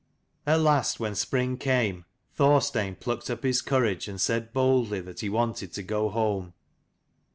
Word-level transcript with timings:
At 0.47 0.61
last 0.61 0.99
when 0.99 1.13
spring 1.13 1.57
came, 1.59 2.05
Thorstein 2.33 2.95
plucked 2.95 3.29
up 3.29 3.43
his 3.43 3.61
courage 3.61 4.07
and 4.07 4.19
said 4.19 4.51
boldly 4.51 4.99
that 4.99 5.19
he 5.19 5.29
wanted 5.29 5.73
to 5.73 5.83
go 5.83 6.09
home. 6.09 6.53